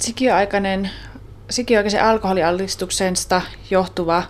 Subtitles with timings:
[0.00, 0.90] Sikiöaikainen,
[1.50, 4.22] sikiöaikaisen alkoholiallistuksesta johtuva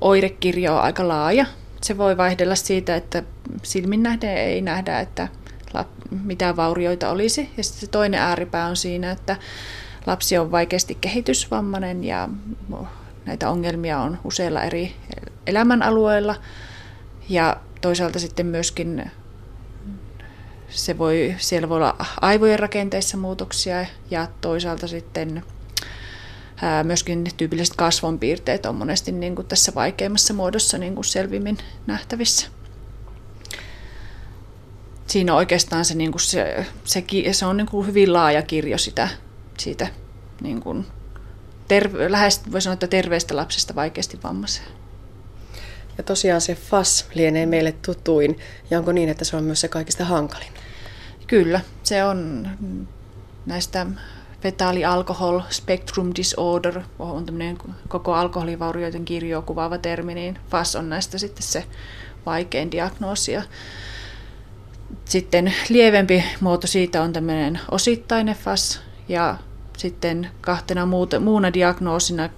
[0.00, 1.46] oirekirjo on aika laaja.
[1.82, 3.22] Se voi vaihdella siitä, että
[3.62, 5.28] silmin nähden ei nähdä, että
[6.24, 7.50] mitään vaurioita olisi.
[7.56, 9.36] Ja sitten se toinen ääripää on siinä, että
[10.06, 12.28] lapsi on vaikeasti kehitysvammainen ja
[13.26, 14.96] näitä ongelmia on useilla eri
[15.46, 16.36] elämänalueilla.
[17.28, 19.10] Ja toisaalta sitten myöskin
[20.70, 25.42] se voi, siellä voi olla aivojen rakenteissa muutoksia ja toisaalta sitten
[26.62, 32.48] ää, myöskin tyypilliset kasvonpiirteet on monesti niin kuin tässä vaikeimmassa muodossa niin kuin selvimmin nähtävissä.
[35.06, 38.78] Siinä on oikeastaan se, niin kuin se, se, se on niin kuin hyvin laaja kirjo
[38.78, 39.08] sitä,
[39.58, 39.88] siitä
[40.40, 40.86] niin kuin
[41.68, 44.68] terve, lähes voi sanoa, että terveestä lapsesta vaikeasti vammaiseen.
[45.98, 48.38] Ja tosiaan se FAS lienee meille tutuin,
[48.70, 50.52] ja onko niin, että se on myös se kaikista hankalin?
[51.30, 52.48] Kyllä, se on
[53.46, 53.86] näistä
[54.40, 61.18] fetaali alcohol spectrum disorder, on tämmöinen koko alkoholivaurioiden kirjoa kuvaava termi, niin FAS on näistä
[61.18, 61.64] sitten se
[62.26, 63.32] vaikein diagnoosi.
[65.04, 69.36] Sitten lievempi muoto siitä on tämmöinen osittainen FAS, ja
[69.76, 72.28] sitten kahtena muuta, muuna diagnoosina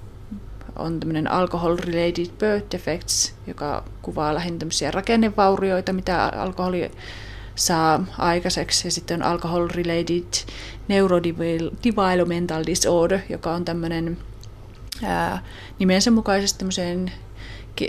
[0.76, 6.90] on tämmöinen alcohol-related birth defects, joka kuvaa lähinnä tämmöisiä rakennevaurioita, mitä alkoholi
[7.54, 8.86] saa aikaiseksi.
[8.86, 10.34] Ja sitten on alcohol-related
[10.88, 14.18] neurodevelopmental disorder, joka on tämmöinen
[15.02, 15.44] ää,
[15.78, 17.12] nimensä mukaisesti tämmöiseen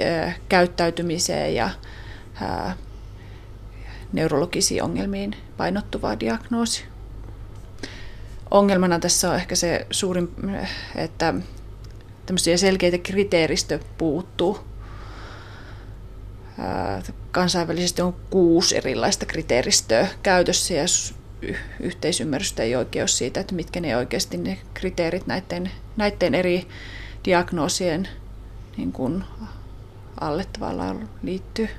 [0.06, 1.70] ää, käyttäytymiseen ja
[2.42, 2.78] ää,
[4.14, 6.84] neurologisiin ongelmiin painottuva diagnoosi.
[8.52, 10.30] Ongelmana tässä on ehkä se suurin,
[10.96, 11.34] että
[12.26, 14.73] tämmöisiä selkeitä kriteeristö puuttuu.
[17.32, 20.86] Kansainvälisesti on kuusi erilaista kriteeristöä käytössä ja
[21.80, 26.68] yhteisymmärrystä ei ole siitä, että mitkä ne oikeasti ne kriteerit näiden, näiden eri
[27.26, 28.08] diagnoosien
[28.78, 29.24] niin kuin
[30.22, 31.70] alle tavallaan liittyy.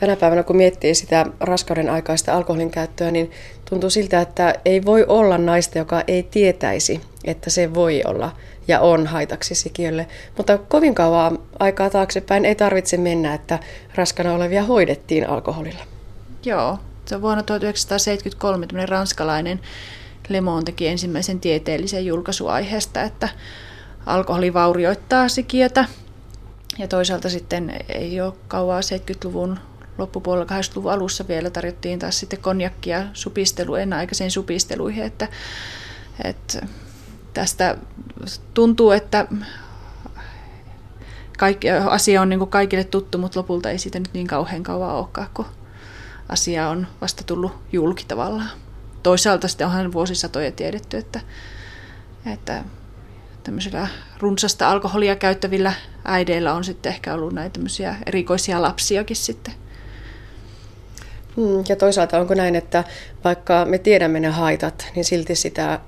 [0.00, 3.30] Tänä päivänä, kun miettii sitä raskauden aikaista alkoholin käyttöä, niin
[3.74, 8.36] tuntuu siltä, että ei voi olla naista, joka ei tietäisi, että se voi olla
[8.68, 10.06] ja on haitaksi sikiölle.
[10.36, 13.58] Mutta kovin kauan aikaa taaksepäin ei tarvitse mennä, että
[13.94, 15.84] raskana olevia hoidettiin alkoholilla.
[16.44, 19.60] Joo, se on vuonna 1973 ranskalainen
[20.28, 23.28] Lemon teki ensimmäisen tieteellisen julkaisuaiheesta, että
[24.06, 25.84] alkoholi vaurioittaa sikiötä.
[26.78, 29.58] Ja toisaalta sitten ei ole kauaa 70-luvun
[29.98, 35.28] loppupuolella 80-luvun alussa vielä tarjottiin taas sitten konjakkia supistelu, ennenaikaisiin supisteluihin, että,
[36.24, 36.66] että
[37.34, 37.78] tästä
[38.54, 39.26] tuntuu, että
[41.38, 44.94] kaikki, asia on niin kuin kaikille tuttu, mutta lopulta ei siitä nyt niin kauhean kauan
[44.94, 45.46] olekaan, kun
[46.28, 48.50] asia on vasta tullut julki tavallaan.
[49.02, 51.20] Toisaalta sitten onhan vuosisatoja tiedetty, että,
[52.32, 52.64] että
[53.42, 53.88] tämmöisillä
[54.18, 55.72] runsasta alkoholia käyttävillä
[56.04, 57.60] äideillä on sitten ehkä ollut näitä
[58.06, 59.54] erikoisia lapsiakin sitten
[61.68, 62.84] ja toisaalta onko näin, että
[63.24, 65.80] vaikka me tiedämme ne haitat, niin silti sitä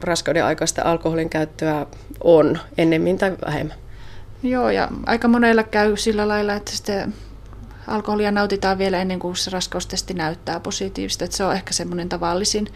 [0.00, 1.86] raskauden aikaista alkoholin käyttöä
[2.24, 3.76] on ennemmin tai vähemmän?
[4.42, 7.08] Joo, ja aika monella käy sillä lailla, että sitä
[7.86, 11.24] alkoholia nautitaan vielä ennen kuin se raskaustesti näyttää positiivista.
[11.24, 12.66] Että se on ehkä semmoinen tavallisin,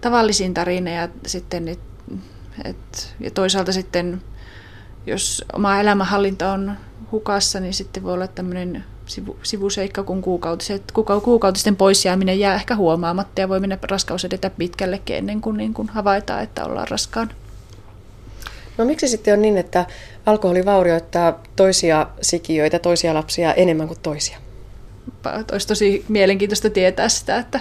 [0.00, 1.68] tavallisin tarina ja, sitten,
[2.64, 4.22] et, ja toisaalta sitten,
[5.06, 6.76] jos oma elämänhallinta on
[7.12, 10.82] hukassa, niin sitten voi olla tämmöinen sivu, sivuseikka, kun kuukautiset,
[11.24, 15.88] kuukautisten poisjääminen jää ehkä huomaamatta ja voi mennä raskaus edetä pitkällekin ennen kuin, niin kuin
[15.88, 17.30] havaitaan, että ollaan raskaan.
[18.78, 19.86] No miksi sitten on niin, että
[20.26, 24.38] alkoholi vaurioittaa toisia sikiöitä, toisia lapsia enemmän kuin toisia?
[25.52, 27.60] Olisi tosi mielenkiintoista tietää sitä, että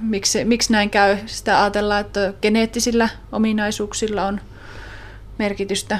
[0.00, 1.16] miksi, miksi näin käy.
[1.26, 4.40] Sitä ajatellaan, että geneettisillä ominaisuuksilla on
[5.38, 5.98] merkitystä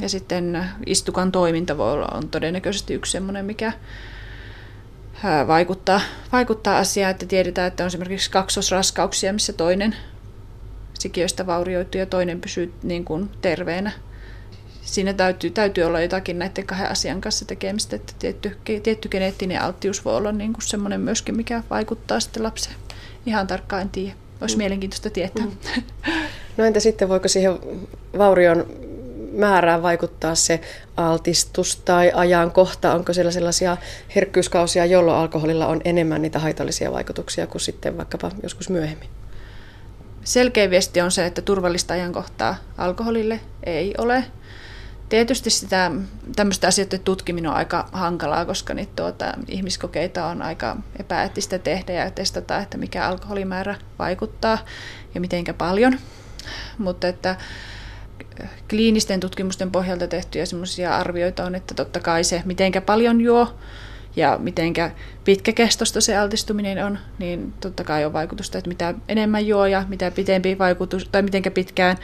[0.00, 3.72] ja sitten istukan toiminta voi olla on todennäköisesti yksi sellainen, mikä
[5.46, 6.00] vaikuttaa,
[6.32, 9.96] vaikuttaa asiaan, että tiedetään, että on esimerkiksi kaksosraskauksia, missä toinen
[10.98, 13.92] sikiöistä vaurioituu ja toinen pysyy niin kuin terveenä.
[14.82, 20.04] Siinä täytyy, täytyy olla jotakin näiden kahden asian kanssa tekemistä, että tietty, tietty geneettinen alttius
[20.04, 22.76] voi olla niin kuin semmoinen myöskin, mikä vaikuttaa sitten lapseen.
[23.26, 24.14] Ihan tarkkaan en tiedä.
[24.40, 24.58] Olisi mm.
[24.58, 25.44] mielenkiintoista tietää.
[25.44, 25.82] Mm.
[26.56, 27.58] No entä sitten, voiko siihen
[28.18, 28.66] vaurion
[29.38, 30.60] määrään vaikuttaa se
[30.96, 32.94] altistus tai ajankohta?
[32.94, 33.76] Onko siellä sellaisia
[34.14, 39.08] herkkyyskausia, jolloin alkoholilla on enemmän niitä haitallisia vaikutuksia kuin sitten vaikkapa joskus myöhemmin?
[40.24, 44.24] Selkeä viesti on se, että turvallista ajankohtaa alkoholille ei ole.
[45.08, 45.90] Tietysti sitä,
[46.36, 52.10] tämmöistä asioiden tutkiminen on aika hankalaa, koska niitä tuota, ihmiskokeita on aika epäeettistä tehdä ja
[52.10, 54.58] testata, että mikä alkoholimäärä vaikuttaa
[55.14, 55.98] ja mitenkä paljon.
[56.78, 57.36] mutta että
[58.70, 63.54] kliinisten tutkimusten pohjalta tehtyjä semmoisia arvioita on, että totta kai se, mitenkä paljon juo
[64.16, 64.90] ja mitenkä
[65.24, 70.10] pitkäkestosta se altistuminen on, niin totta kai on vaikutusta, että mitä enemmän juo ja mitä
[70.10, 71.96] pitempi vaikutus, tai mitenkä pitkään,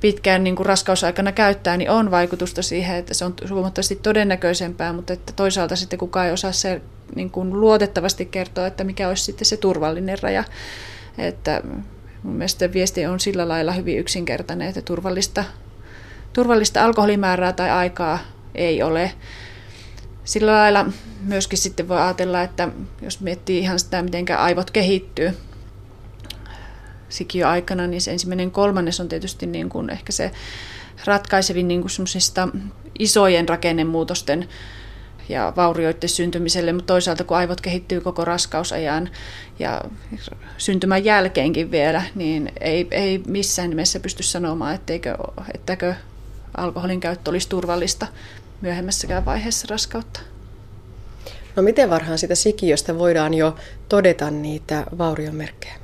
[0.00, 5.12] pitkään niin kuin raskausaikana käyttää, niin on vaikutusta siihen, että se on huomattavasti todennäköisempää, mutta
[5.12, 6.80] että toisaalta sitten kukaan ei osaa se
[7.14, 10.44] niin kuin luotettavasti kertoa, että mikä olisi sitten se turvallinen raja.
[11.18, 11.62] Että
[12.22, 15.44] mun mielestä viesti on sillä lailla hyvin yksinkertainen, että turvallista,
[16.32, 18.18] turvallista alkoholimäärää tai aikaa
[18.54, 19.12] ei ole.
[20.24, 20.86] Sillä lailla
[21.24, 22.68] myöskin sitten voi ajatella, että
[23.02, 25.32] jos miettii ihan sitä, miten aivot kehittyy
[27.46, 30.30] aikana, niin se ensimmäinen kolmannes on tietysti niin kuin ehkä se
[31.04, 31.90] ratkaisevin niin kuin
[32.98, 34.48] isojen rakennemuutosten
[35.30, 39.10] ja vaurioiden syntymiselle, mutta toisaalta kun aivot kehittyy koko raskausajan
[39.58, 39.80] ja
[40.58, 45.16] syntymän jälkeenkin vielä, niin ei, ei missään nimessä pysty sanomaan, etteikö,
[45.54, 45.94] ettäkö
[46.56, 48.06] alkoholin käyttö olisi turvallista
[48.60, 50.20] myöhemmässäkään vaiheessa raskautta.
[51.56, 53.56] No miten varhaan sitä sikiöstä voidaan jo
[53.88, 55.74] todeta niitä vauriomerkkejä?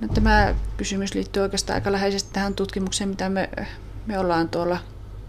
[0.00, 3.50] No, tämä kysymys liittyy oikeastaan aika läheisesti tähän tutkimukseen, mitä me,
[4.06, 4.78] me ollaan tuolla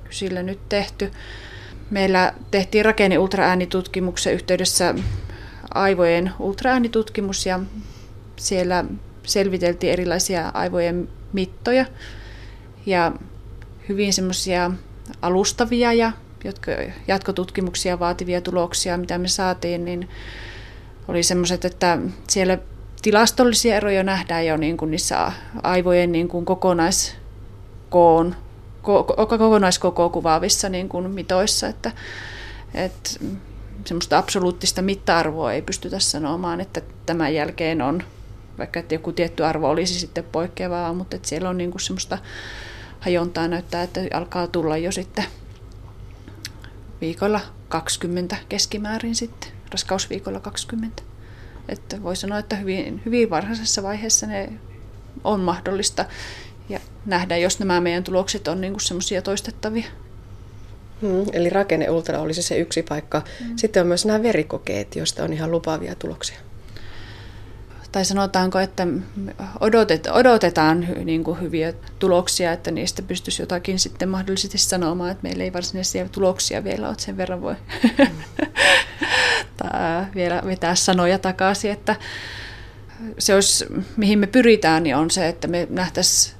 [0.03, 1.11] kysillä nyt tehty.
[1.89, 4.95] Meillä tehtiin rakenne-ultraäänitutkimuksen yhteydessä
[5.73, 7.59] aivojen ultraäänitutkimus ja
[8.35, 8.85] siellä
[9.23, 11.85] selviteltiin erilaisia aivojen mittoja
[12.85, 13.11] ja
[13.89, 14.71] hyvin semmoisia
[15.21, 16.11] alustavia ja
[16.43, 16.71] jotka,
[17.07, 20.09] jatkotutkimuksia vaativia tuloksia, mitä me saatiin, niin
[21.07, 21.97] oli semmoiset, että
[22.27, 22.57] siellä
[23.01, 25.31] tilastollisia eroja nähdään jo niin kuin niissä
[25.63, 28.35] aivojen niin kuin kokonaiskoon,
[28.81, 31.91] kokonaiskoko kuvaavissa niin kuin mitoissa, että,
[32.73, 33.09] että
[33.85, 38.03] semmoista absoluuttista mitta-arvoa ei pystytä sanomaan, että tämän jälkeen on,
[38.57, 42.17] vaikka että joku tietty arvo olisi sitten poikkeavaa, mutta että siellä on niin kuin semmoista
[42.99, 45.25] hajontaa näyttää, että alkaa tulla jo sitten
[47.01, 51.03] viikolla 20 keskimäärin sitten, raskausviikolla 20.
[51.69, 54.53] Että voi sanoa, että hyvin, hyvin varhaisessa vaiheessa ne
[55.23, 56.05] on mahdollista
[56.69, 59.85] ja nähdä, jos nämä meidän tulokset on niin semmoisia toistettavia.
[61.01, 63.21] Hmm, eli rakenne ultra olisi se yksi paikka.
[63.39, 63.57] Hmm.
[63.57, 66.39] Sitten on myös nämä verikokeet, joista on ihan lupaavia tuloksia
[67.91, 68.87] tai sanotaanko, että
[69.59, 75.43] odotet, odotetaan niin kuin hyviä tuloksia, että niistä pystyisi jotakin sitten mahdollisesti sanomaan, että meillä
[75.43, 77.55] ei varsinaisia tuloksia vielä ole, sen verran voi
[79.57, 81.95] tai vielä vetää sanoja takaisin, että
[83.19, 83.65] se olisi,
[83.97, 86.38] mihin me pyritään, niin on se, että me nähtäisiin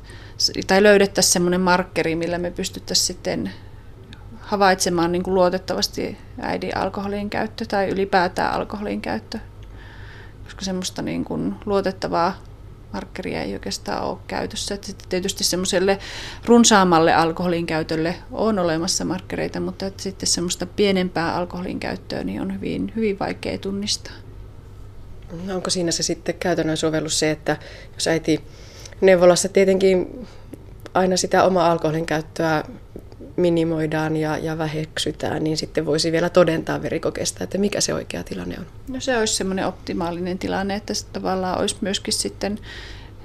[0.68, 3.51] tai löydettäisiin semmoinen markkeri, millä me pystyttäisiin sitten
[4.39, 9.39] havaitsemaan niin kuin luotettavasti äidin alkoholin käyttö tai ylipäätään alkoholin käyttö
[10.50, 12.44] koska semmoista niin kuin luotettavaa
[12.94, 14.75] markkeria ei oikeastaan ole käytössä.
[14.75, 16.00] Että sitten tietysti semmoiselle
[16.45, 22.53] runsaammalle alkoholin käytölle on olemassa markkereita, mutta että sitten semmoista pienempää alkoholin käyttöä niin on
[22.53, 24.13] hyvin, hyvin vaikea tunnistaa.
[25.45, 27.57] No onko siinä se sitten käytännön sovellus se, että
[27.94, 28.44] jos äiti
[29.01, 30.28] neuvolassa tietenkin
[30.94, 32.63] aina sitä omaa alkoholin käyttöä
[33.36, 38.56] minimoidaan ja, ja väheksytään, niin sitten voisi vielä todentaa verikokeesta, että mikä se oikea tilanne
[38.60, 38.66] on.
[38.88, 42.60] No se olisi semmoinen optimaalinen tilanne, että se tavallaan olisi myöskin sitten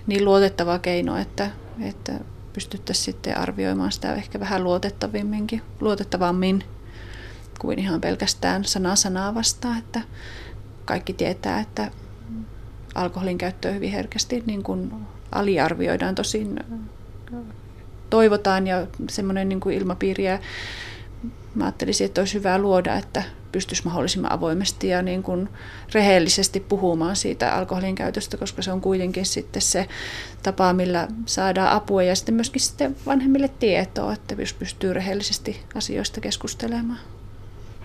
[0.06, 1.50] niin luotettava keino, että,
[1.80, 2.12] että
[2.52, 6.64] pystyttäisiin sitten arvioimaan sitä ehkä vähän luotettavimminkin, luotettavammin
[7.58, 10.00] kuin ihan pelkästään sana sanaa vastaan, että
[10.84, 11.90] kaikki tietää, että
[12.94, 14.92] alkoholin käyttöä hyvin herkästi niin kuin
[15.34, 16.60] aliarvioidaan tosin
[18.10, 20.24] toivotaan ja semmoinen niin kuin ilmapiiri.
[20.24, 20.38] Ja
[21.54, 23.22] mä ajattelisin, että olisi hyvä luoda, että
[23.52, 25.48] pystyisi mahdollisimman avoimesti ja niin kuin
[25.94, 29.86] rehellisesti puhumaan siitä alkoholin käytöstä, koska se on kuitenkin sitten se
[30.42, 36.20] tapa, millä saadaan apua ja sitten myöskin sitten vanhemmille tietoa, että jos pystyy rehellisesti asioista
[36.20, 36.98] keskustelemaan.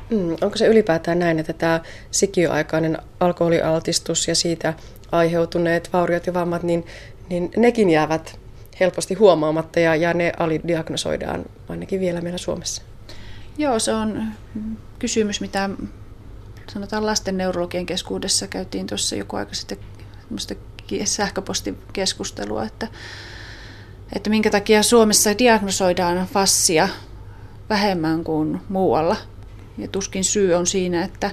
[0.10, 4.74] Mm, onko se ylipäätään näin, että tämä sikiöaikainen alkoholialtistus ja siitä
[5.12, 6.86] aiheutuneet vauriot ja vammat, niin,
[7.30, 8.40] niin nekin jäävät
[8.80, 12.82] helposti huomaamatta ja, ja ne alidiagnosoidaan ainakin vielä meillä Suomessa.
[13.58, 14.24] Joo, se on
[15.00, 15.70] kysymys, mitä
[16.74, 19.78] sanotaan lasten neurologien keskuudessa käytiin tuossa joku aika sitten
[21.06, 22.88] sähköpostikeskustelua, että,
[24.16, 26.90] että minkä takia Suomessa diagnosoidaan fassia
[27.70, 29.16] vähemmän kuin muualla.
[29.78, 31.32] Ja tuskin syy on siinä, että,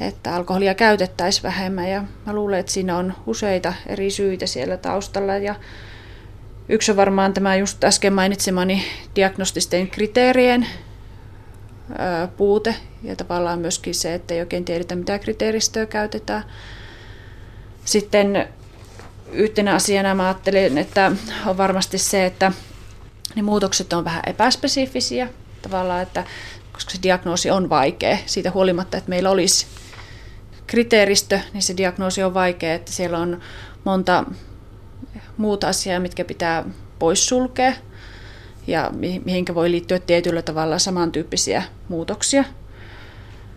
[0.00, 1.90] että alkoholia käytettäisiin vähemmän.
[1.90, 5.36] Ja mä luulen, että siinä on useita eri syitä siellä taustalla.
[5.36, 5.54] Ja
[6.68, 8.84] Yksi on varmaan tämä just äsken mainitsemani
[9.16, 10.66] diagnostisten kriteerien
[12.36, 16.44] puute ja tavallaan myöskin se, että ei oikein tiedetä mitä kriteeristöä käytetään.
[17.84, 18.48] Sitten
[19.32, 21.12] yhtenä asiana mä ajattelin, että
[21.46, 22.52] on varmasti se, että
[23.36, 25.28] ne muutokset on vähän epäspesifisiä
[25.62, 26.24] tavallaan, että
[26.72, 29.66] koska se diagnoosi on vaikea, siitä huolimatta, että meillä olisi
[30.66, 33.40] kriteeristö, niin se diagnoosi on vaikea, että siellä on
[33.84, 34.24] monta
[35.36, 36.64] muuta asiaa, mitkä pitää
[36.98, 37.72] poissulkea
[38.66, 38.90] ja
[39.24, 42.44] mihinkä voi liittyä tietyllä tavalla samantyyppisiä muutoksia.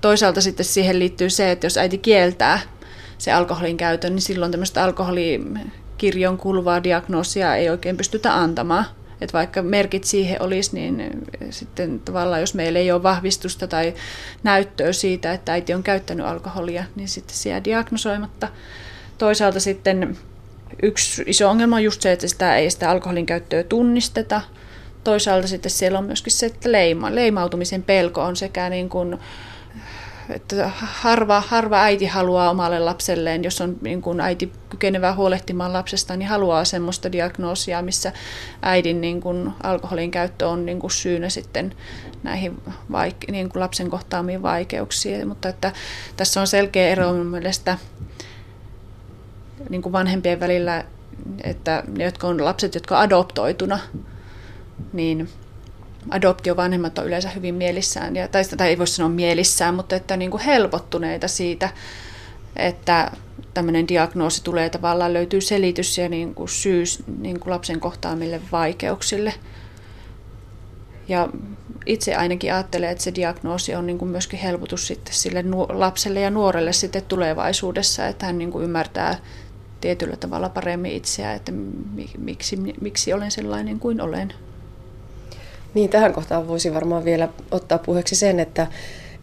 [0.01, 2.59] Toisaalta sitten siihen liittyy se, että jos äiti kieltää
[3.17, 8.85] se alkoholin käytön, niin silloin tämmöistä alkoholikirjon kuuluvaa diagnoosia ei oikein pystytä antamaan.
[9.21, 13.93] Että vaikka merkit siihen olisi, niin sitten tavallaan jos meillä ei ole vahvistusta tai
[14.43, 18.47] näyttöä siitä, että äiti on käyttänyt alkoholia, niin sitten se jää diagnosoimatta.
[19.17, 20.17] Toisaalta sitten
[20.83, 24.41] yksi iso ongelma on just se, että sitä ei sitä alkoholin käyttöä tunnisteta.
[25.03, 29.17] Toisaalta sitten siellä on myöskin se, että leima, leimautumisen pelko on sekä niin kuin
[30.29, 36.17] että harva, harva äiti haluaa omalle lapselleen, jos on niin kuin äiti kykenevä huolehtimaan lapsesta,
[36.17, 38.13] niin haluaa semmoista diagnoosia, missä
[38.61, 41.75] äidin niin kuin alkoholin käyttö on niin kuin syynä sitten
[42.23, 45.27] näihin vaike- niin kuin lapsen kohtaamiin vaikeuksiin.
[45.27, 45.71] Mutta että
[46.17, 47.77] tässä on selkeä ero mun mielestä
[49.69, 50.83] niin kuin vanhempien välillä,
[51.43, 53.79] että ne, jotka on lapset, jotka on adoptoituna,
[54.93, 55.29] niin
[56.09, 60.31] adoptiovanhemmat on yleensä hyvin mielissään, ja, tai, tai ei voi sanoa mielissään, mutta että niin
[60.31, 61.69] kuin helpottuneita siitä,
[62.55, 63.11] että
[63.53, 66.83] tämmöinen diagnoosi tulee tavallaan, löytyy selitys ja niin kuin syy
[67.17, 69.33] niin kuin lapsen kohtaamille vaikeuksille.
[71.07, 71.29] Ja
[71.85, 76.29] itse ainakin ajattelen, että se diagnoosi on niin kuin myöskin helpotus sitten sille lapselle ja
[76.29, 79.17] nuorelle sitten tulevaisuudessa, että hän niin kuin ymmärtää
[79.81, 81.51] tietyllä tavalla paremmin itseään, että
[82.17, 84.33] miksi, miksi olen sellainen kuin olen.
[85.73, 88.67] Niin, tähän kohtaan voisi varmaan vielä ottaa puheeksi sen, että,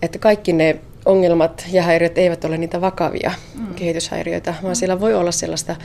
[0.03, 3.75] että kaikki ne ongelmat ja häiriöt eivät ole niitä vakavia mm.
[3.75, 4.76] kehityshäiriöitä, vaan mm.
[4.76, 5.76] siellä voi olla sellaista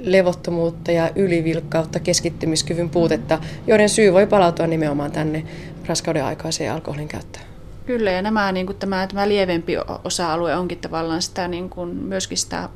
[0.00, 5.44] levottomuutta ja ylivilkkautta, keskittymiskyvyn puutetta, joiden syy voi palautua nimenomaan tänne
[5.86, 7.44] raskauden aikaiseen alkoholin käyttöön.
[7.86, 9.72] Kyllä, ja nämä, niin kuin tämä, tämä lievempi
[10.04, 12.68] osa-alue onkin tavallaan sitä, niin kuin myöskin sitä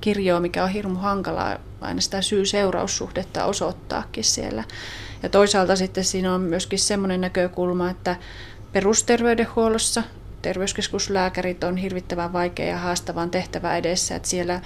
[0.00, 4.64] kirjoa, mikä on hirmu hankalaa aina sitä syy-seuraussuhdetta osoittaakin siellä.
[5.22, 8.16] Ja toisaalta sitten siinä on myöskin semmoinen näkökulma, että
[8.72, 10.02] perusterveydenhuollossa
[10.42, 14.60] terveyskeskuslääkärit on hirvittävän vaikea ja haastavan tehtävä edessä, että siellä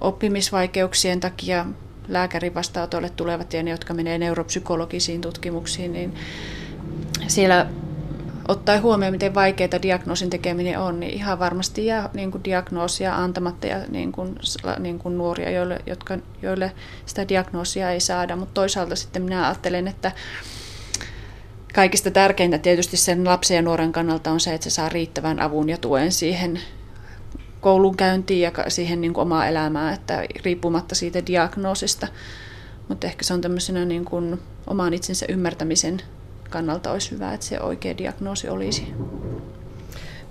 [0.00, 1.66] oppimisvaikeuksien takia
[2.08, 6.14] lääkärin vastaanotolle tulevat ja ne, jotka menee neuropsykologisiin tutkimuksiin, niin
[7.26, 7.66] siellä
[8.48, 13.66] ottaen huomioon, miten vaikeaa diagnoosin tekeminen on, niin ihan varmasti jää niin kuin diagnoosia antamatta
[13.66, 14.36] ja niin kuin,
[14.78, 16.72] niin kuin nuoria, joille, jotka, joille
[17.06, 18.36] sitä diagnoosia ei saada.
[18.36, 20.12] Mutta toisaalta sitten minä ajattelen, että
[21.74, 25.68] kaikista tärkeintä tietysti sen lapsen ja nuoren kannalta on se, että se saa riittävän avun
[25.68, 26.60] ja tuen siihen
[27.60, 32.08] koulunkäyntiin ja siihen niin kuin omaa elämää, että riippumatta siitä diagnoosista.
[32.88, 36.02] Mutta ehkä se on tämmöisenä niin kuin oman itsensä ymmärtämisen
[36.50, 38.94] kannalta olisi hyvä, että se oikea diagnoosi olisi.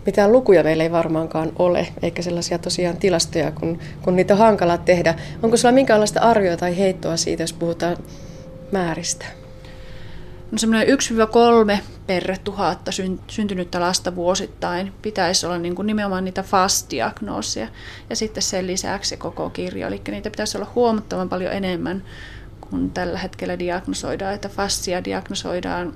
[0.05, 4.77] Mitään lukuja meillä ei varmaankaan ole, eikä sellaisia tosiaan tilastoja, kun, kun niitä on hankala
[4.77, 5.15] tehdä.
[5.43, 7.97] Onko sulla minkäänlaista arvioa tai heittoa siitä, jos puhutaan
[8.71, 9.25] määristä?
[10.51, 10.88] No semmoinen
[11.77, 12.91] 1-3 per tuhatta
[13.27, 17.67] syntynyttä lasta vuosittain pitäisi olla niin kuin nimenomaan niitä FAST-diagnooseja.
[18.09, 22.03] Ja sitten sen lisäksi se koko kirjo, eli niitä pitäisi olla huomattavan paljon enemmän
[22.62, 24.33] kuin tällä hetkellä diagnosoidaan.
[24.33, 25.93] Että FASTia diagnosoidaan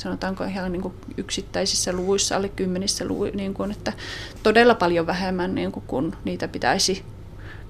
[0.00, 3.92] sanotaanko ihan niin kuin yksittäisissä luvuissa, alle kymmenissä luvuissa, niin kuin, että
[4.42, 7.04] todella paljon vähemmän niin kuin, kun niitä pitäisi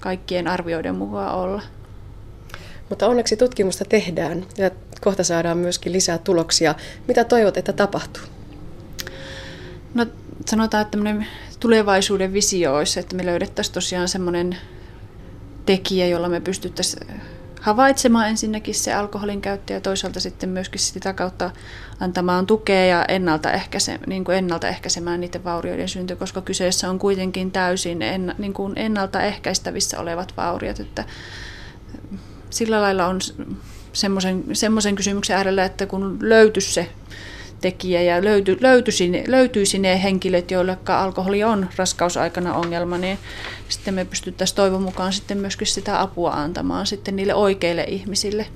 [0.00, 1.62] kaikkien arvioiden mukaan olla.
[2.88, 4.70] Mutta onneksi tutkimusta tehdään ja
[5.00, 6.74] kohta saadaan myöskin lisää tuloksia.
[7.08, 8.22] Mitä toivot, että tapahtuu?
[9.94, 10.06] No
[10.46, 10.98] sanotaan, että
[11.60, 14.56] tulevaisuuden visio olisi, että me löydettäisiin tosiaan semmoinen
[15.66, 17.20] tekijä, jolla me pystyttäisiin
[17.60, 21.50] havaitsemaan ensinnäkin se alkoholin käyttö ja toisaalta sitten myöskin sitä kautta
[22.00, 28.02] antamaan tukea ja ennaltaehkäise, niin kuin ennaltaehkäisemään niiden vaurioiden synty, koska kyseessä on kuitenkin täysin
[28.02, 30.80] en, niin kuin ennaltaehkäistävissä olevat vauriot.
[30.80, 31.04] Että
[32.50, 33.18] sillä lailla on
[33.92, 36.90] semmoisen, semmoisen kysymyksen äärellä, että kun löytyisi se
[37.60, 43.18] tekijä ja löyty, löytyisi, löytyisi ne henkilöt, joille alkoholi on raskausaikana ongelma, niin
[43.68, 48.46] sitten me pystyttäisiin toivon mukaan sitten myöskin sitä apua antamaan sitten niille oikeille ihmisille.